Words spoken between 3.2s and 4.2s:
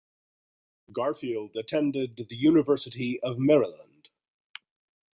of Maryland.